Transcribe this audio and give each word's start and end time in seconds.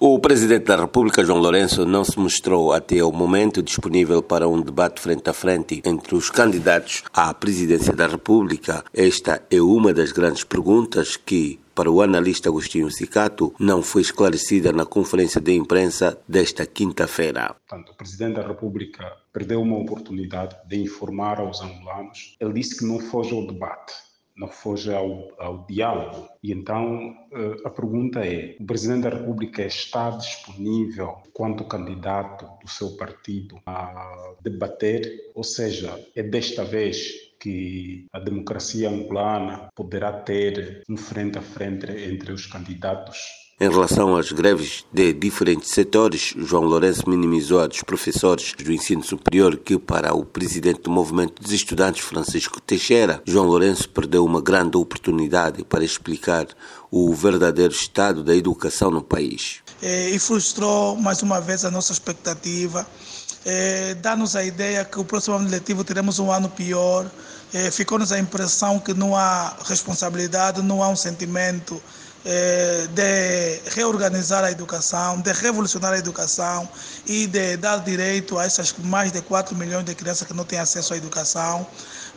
O 0.00 0.20
presidente 0.20 0.66
da 0.66 0.76
República, 0.76 1.24
João 1.24 1.40
Lourenço, 1.40 1.84
não 1.84 2.04
se 2.04 2.16
mostrou 2.20 2.72
até 2.72 3.02
o 3.02 3.10
momento 3.10 3.60
disponível 3.60 4.22
para 4.22 4.48
um 4.48 4.60
debate 4.60 5.00
frente 5.00 5.28
a 5.28 5.32
frente 5.32 5.82
entre 5.84 6.14
os 6.14 6.30
candidatos 6.30 7.02
à 7.12 7.34
presidência 7.34 7.92
da 7.92 8.06
República. 8.06 8.84
Esta 8.94 9.42
é 9.50 9.60
uma 9.60 9.92
das 9.92 10.12
grandes 10.12 10.44
perguntas 10.44 11.16
que, 11.16 11.58
para 11.74 11.90
o 11.90 12.00
analista 12.00 12.48
Agostinho 12.48 12.88
Sicato, 12.92 13.52
não 13.58 13.82
foi 13.82 14.02
esclarecida 14.02 14.72
na 14.72 14.86
conferência 14.86 15.40
de 15.40 15.52
imprensa 15.52 16.16
desta 16.28 16.64
quinta-feira. 16.64 17.56
o 17.72 17.96
presidente 17.96 18.36
da 18.36 18.46
República 18.46 19.04
perdeu 19.32 19.60
uma 19.60 19.78
oportunidade 19.78 20.56
de 20.68 20.80
informar 20.80 21.40
aos 21.40 21.60
angolanos. 21.60 22.36
Ele 22.38 22.52
disse 22.52 22.78
que 22.78 22.84
não 22.84 23.00
foge 23.00 23.34
ao 23.34 23.44
debate 23.44 24.07
não 24.38 24.48
foge 24.48 24.92
ao, 24.94 25.32
ao 25.38 25.66
diálogo. 25.66 26.28
E 26.42 26.52
então 26.52 27.14
eh, 27.32 27.56
a 27.64 27.70
pergunta 27.70 28.24
é: 28.24 28.56
o 28.60 28.64
Presidente 28.64 29.02
da 29.02 29.10
República 29.10 29.62
está 29.62 30.10
disponível, 30.10 31.18
quanto 31.32 31.64
candidato 31.64 32.46
do 32.62 32.70
seu 32.70 32.96
partido, 32.96 33.60
a 33.66 34.34
debater? 34.40 35.30
Ou 35.34 35.44
seja, 35.44 35.98
é 36.14 36.22
desta 36.22 36.64
vez 36.64 37.28
que 37.40 38.06
a 38.12 38.18
democracia 38.18 38.88
angolana 38.88 39.68
poderá 39.74 40.12
ter 40.12 40.82
um 40.88 40.96
frente 40.96 41.38
a 41.38 41.42
frente 41.42 41.86
entre 41.90 42.32
os 42.32 42.46
candidatos 42.46 43.47
em 43.60 43.68
relação 43.68 44.16
às 44.16 44.30
greves 44.30 44.84
de 44.92 45.12
diferentes 45.12 45.70
setores, 45.70 46.32
João 46.36 46.62
Lourenço 46.62 47.10
minimizou 47.10 47.60
a 47.60 47.66
dos 47.66 47.82
professores 47.82 48.52
do 48.52 48.72
ensino 48.72 49.02
superior 49.02 49.56
que, 49.56 49.76
para 49.76 50.14
o 50.14 50.24
presidente 50.24 50.82
do 50.82 50.90
movimento 50.92 51.42
dos 51.42 51.50
estudantes, 51.50 52.04
Francisco 52.04 52.60
Teixeira, 52.60 53.20
João 53.26 53.46
Lourenço 53.46 53.88
perdeu 53.88 54.24
uma 54.24 54.40
grande 54.40 54.76
oportunidade 54.76 55.64
para 55.64 55.82
explicar 55.82 56.46
o 56.88 57.12
verdadeiro 57.12 57.72
estado 57.72 58.22
da 58.22 58.34
educação 58.34 58.92
no 58.92 59.02
país. 59.02 59.56
É, 59.82 60.10
e 60.10 60.18
frustrou 60.20 60.94
mais 60.94 61.22
uma 61.22 61.40
vez 61.40 61.64
a 61.64 61.70
nossa 61.70 61.92
expectativa, 61.92 62.86
é, 63.44 63.94
dá-nos 63.94 64.36
a 64.36 64.44
ideia 64.44 64.84
que 64.84 65.00
o 65.00 65.04
próximo 65.04 65.34
ano 65.34 65.50
letivo 65.50 65.82
teremos 65.82 66.20
um 66.20 66.30
ano 66.30 66.48
pior, 66.48 67.10
é, 67.52 67.72
ficou-nos 67.72 68.12
a 68.12 68.20
impressão 68.20 68.78
que 68.78 68.94
não 68.94 69.16
há 69.16 69.56
responsabilidade, 69.64 70.62
não 70.62 70.80
há 70.80 70.88
um 70.88 70.96
sentimento 70.96 71.82
eh, 72.24 72.88
de 72.90 73.02
reorganizar 73.78 74.42
a 74.42 74.50
educação, 74.50 75.20
de 75.20 75.32
revolucionar 75.32 75.92
a 75.92 75.98
educação 75.98 76.68
e 77.06 77.28
de 77.28 77.56
dar 77.56 77.76
direito 77.78 78.36
a 78.36 78.44
essas 78.44 78.74
mais 78.82 79.12
de 79.12 79.22
4 79.22 79.54
milhões 79.54 79.84
de 79.84 79.94
crianças 79.94 80.26
que 80.26 80.34
não 80.34 80.44
têm 80.44 80.58
acesso 80.58 80.94
à 80.94 80.96
educação, 80.96 81.64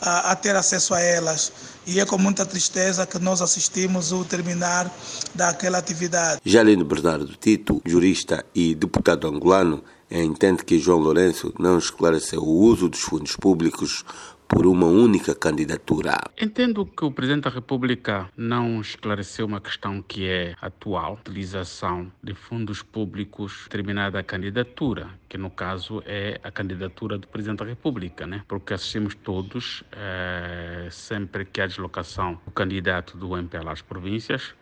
a, 0.00 0.32
a 0.32 0.36
ter 0.36 0.56
acesso 0.56 0.94
a 0.94 1.00
elas. 1.00 1.52
E 1.86 2.00
é 2.00 2.06
com 2.06 2.16
muita 2.16 2.46
tristeza 2.46 3.06
que 3.06 3.18
nós 3.18 3.42
assistimos 3.42 4.10
o 4.10 4.24
terminar 4.24 4.90
daquela 5.34 5.76
atividade. 5.76 6.40
Jalino 6.46 6.84
Bernardo 6.84 7.36
Tito, 7.36 7.82
jurista 7.84 8.42
e 8.54 8.74
deputado 8.74 9.28
angolano, 9.28 9.84
entende 10.10 10.64
que 10.64 10.78
João 10.78 10.98
Lourenço 10.98 11.54
não 11.58 11.78
esclareceu 11.78 12.42
o 12.42 12.58
uso 12.58 12.88
dos 12.88 13.00
fundos 13.00 13.36
públicos 13.36 14.04
por 14.50 14.66
uma 14.66 14.86
única 14.86 15.32
candidatura. 15.32 16.18
Entendo 16.36 16.84
que 16.84 17.04
o 17.04 17.12
Presidente 17.12 17.44
da 17.44 17.50
República 17.50 18.28
não 18.36 18.80
esclareceu 18.80 19.46
uma 19.46 19.60
questão 19.60 20.02
que 20.02 20.28
é 20.28 20.56
atual, 20.60 21.14
utilização 21.14 22.10
de 22.20 22.34
fundos 22.34 22.82
públicos 22.82 23.62
determinada 23.64 24.20
candidatura, 24.24 25.08
que 25.28 25.38
no 25.38 25.50
caso 25.50 26.02
é 26.04 26.40
a 26.42 26.50
candidatura 26.50 27.16
do 27.16 27.28
Presidente 27.28 27.60
da 27.60 27.64
República, 27.64 28.26
né? 28.26 28.42
Porque 28.48 28.74
assistimos 28.74 29.14
todos, 29.14 29.84
é, 29.92 30.88
sempre 30.90 31.44
que 31.44 31.60
há 31.60 31.66
deslocação 31.68 32.40
do 32.44 32.50
candidato 32.50 33.16
do 33.16 33.36
MPLA 33.36 33.70
às 33.70 33.82
províncias, 33.82 34.52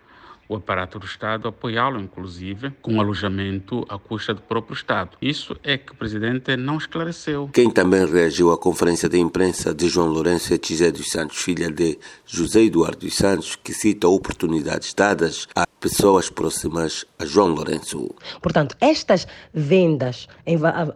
o 0.48 0.56
aparato 0.56 0.98
do 0.98 1.06
Estado 1.06 1.46
apoiá-lo, 1.46 2.00
inclusive, 2.00 2.70
com 2.80 3.00
alojamento 3.00 3.84
à 3.88 3.98
custa 3.98 4.32
do 4.32 4.41
próprio 4.41 4.74
Estado. 4.74 5.10
Isso 5.20 5.56
é 5.62 5.77
que 5.77 5.92
o 5.92 5.94
presidente 5.94 6.56
não 6.56 6.78
esclareceu. 6.78 7.50
Quem 7.52 7.70
também 7.70 8.06
reagiu 8.06 8.50
à 8.50 8.58
conferência 8.58 9.08
de 9.08 9.18
imprensa 9.18 9.74
de 9.74 9.88
João 9.88 10.08
Lourenço 10.08 10.55
é 10.55 10.58
Tizé 10.58 10.90
dos 10.90 11.08
Santos, 11.08 11.36
filha 11.39 11.70
de 11.70 11.98
José 12.24 12.62
Eduardo 12.62 12.98
dos 12.98 13.14
Santos, 13.14 13.56
que 13.56 13.74
cita 13.74 14.08
oportunidades 14.08 14.95
dadas 14.95 15.46
a 15.55 15.67
pessoas 15.78 16.30
próximas 16.30 17.05
a 17.18 17.27
João 17.27 17.48
Lourenço. 17.48 18.11
Portanto, 18.40 18.77
estas 18.80 19.27
vendas 19.52 20.27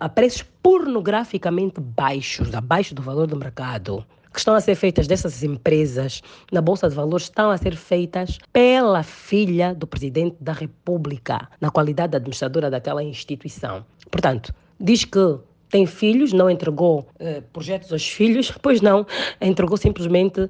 a 0.00 0.08
preços 0.08 0.44
pornograficamente 0.62 1.80
baixos, 1.80 2.54
abaixo 2.54 2.94
do 2.94 3.02
valor 3.02 3.26
do 3.26 3.36
mercado, 3.36 4.04
que 4.32 4.38
estão 4.38 4.54
a 4.54 4.60
ser 4.60 4.74
feitas 4.74 5.06
dessas 5.06 5.42
empresas 5.42 6.22
na 6.50 6.60
Bolsa 6.60 6.88
de 6.88 6.94
Valores 6.94 7.26
estão 7.26 7.50
a 7.50 7.56
ser 7.58 7.76
feitas 7.76 8.38
pela 8.52 9.02
filha 9.02 9.74
do 9.74 9.86
presidente 9.86 10.36
da 10.40 10.52
República, 10.52 11.48
na 11.60 11.70
qualidade 11.70 12.12
de 12.12 12.16
administradora 12.16 12.70
daquela 12.70 13.02
instituição. 13.02 13.84
Portanto, 14.10 14.54
diz 14.80 15.04
que 15.04 15.38
tem 15.70 15.86
filhos, 15.86 16.34
não 16.34 16.50
entregou 16.50 17.08
uh, 17.18 17.42
projetos 17.52 17.92
aos 17.92 18.06
filhos, 18.06 18.52
pois 18.60 18.80
não, 18.80 19.06
entregou 19.40 19.76
simplesmente 19.76 20.42
uh, 20.42 20.48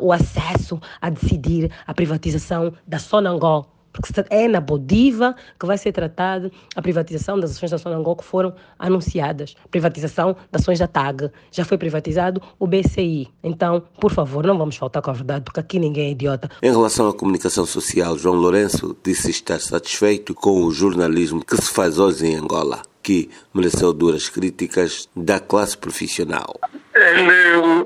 o 0.00 0.12
acesso 0.12 0.80
a 1.00 1.08
decidir 1.08 1.70
a 1.86 1.94
privatização 1.94 2.72
da 2.86 2.98
Sonangol 2.98 3.66
porque 3.92 4.12
é 4.30 4.48
na 4.48 4.60
Bodiva 4.60 5.34
que 5.58 5.66
vai 5.66 5.78
ser 5.78 5.92
tratada 5.92 6.50
a 6.74 6.82
privatização 6.82 7.38
das 7.38 7.52
ações 7.52 7.70
da 7.70 7.78
Sonangol 7.78 8.16
que 8.16 8.24
foram 8.24 8.54
anunciadas. 8.78 9.54
Privatização 9.70 10.36
das 10.50 10.62
ações 10.62 10.78
da 10.78 10.86
TAG. 10.86 11.30
Já 11.50 11.64
foi 11.64 11.78
privatizado 11.78 12.40
o 12.58 12.66
BCI. 12.66 13.28
Então, 13.42 13.82
por 14.00 14.12
favor, 14.12 14.46
não 14.46 14.56
vamos 14.56 14.76
faltar 14.76 15.02
com 15.02 15.10
a 15.10 15.14
verdade, 15.14 15.44
porque 15.44 15.60
aqui 15.60 15.78
ninguém 15.78 16.08
é 16.08 16.10
idiota. 16.12 16.50
Em 16.62 16.70
relação 16.70 17.08
à 17.08 17.14
comunicação 17.14 17.66
social, 17.66 18.16
João 18.18 18.36
Lourenço 18.36 18.96
disse 19.04 19.30
estar 19.30 19.60
satisfeito 19.60 20.34
com 20.34 20.64
o 20.64 20.70
jornalismo 20.70 21.44
que 21.44 21.56
se 21.56 21.70
faz 21.72 21.98
hoje 21.98 22.26
em 22.26 22.36
Angola, 22.36 22.82
que 23.02 23.30
mereceu 23.52 23.92
duras 23.92 24.28
críticas 24.28 25.08
da 25.16 25.40
classe 25.40 25.76
profissional. 25.76 26.54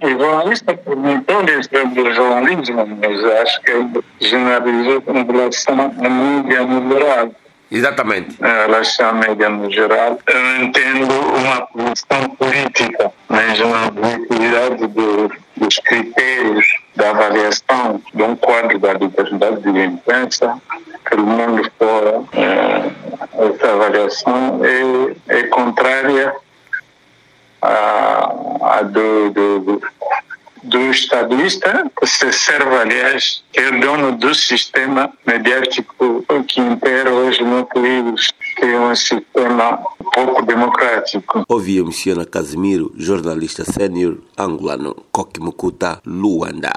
O, 0.03 0.09
jornalista 0.09 0.75
perguntou 0.75 1.43
sobre 1.63 2.15
jornalismo, 2.15 2.87
mas 3.01 3.25
acho 3.43 3.61
que 3.63 3.71
ele 3.71 4.05
generalizou 4.21 5.03
com 5.03 5.25
relação 5.25 5.81
à 5.81 6.09
mídia 6.09 6.63
no 6.63 6.93
geral. 6.93 7.33
Exatamente. 7.71 8.37
Em 8.41 8.67
relação 8.67 9.09
à 9.09 9.13
mídia 9.13 9.49
no 9.49 9.71
geral, 9.71 10.19
eu 10.27 10.65
entendo 10.65 11.13
uma 11.37 11.67
posição 11.67 12.29
política, 12.31 13.13
mesmo 13.29 13.75
a 13.75 13.87
objetividade 13.87 14.87
do, 14.89 15.33
dos 15.57 15.75
critérios 15.77 16.67
da 16.97 17.11
avaliação 17.11 18.01
de 18.15 18.23
um 18.23 18.37
quadro 18.37 18.79
da 18.79 18.93
liberdade 18.93 19.61
de 19.61 19.85
imprensa, 19.85 20.57
pelo 21.09 21.27
mundo 21.27 21.71
fora, 21.79 22.23
é, 22.33 22.91
essa 23.47 23.73
avaliação 23.73 24.61
é, 24.65 25.39
é 25.39 25.43
contrária 25.45 26.35
a, 27.65 28.79
a 28.79 28.83
do, 28.83 29.31
do, 29.31 29.83
do 30.65 30.79
estadista, 30.91 31.91
se 32.05 32.33
serve, 32.33 32.77
aliás, 32.77 33.43
que 33.53 33.61
é 33.61 33.71
dono 33.81 34.13
do 34.13 34.35
sistema 34.35 35.13
mediático 35.27 36.25
que 36.49 36.61
impera 36.61 37.13
hoje 37.13 37.43
no 37.43 37.67
país, 37.67 38.29
que 38.57 38.65
é 38.65 38.79
um 38.79 38.95
sistema 38.95 39.79
pouco 40.13 40.43
democrático. 40.43 41.45
Ouvia 41.49 41.83
Missiona 41.85 42.25
Casimiro, 42.25 42.93
jornalista 42.97 43.65
sênior 43.65 44.19
angolano, 44.39 44.95
Kokimukuta, 45.11 46.01
Luanda. 46.07 46.73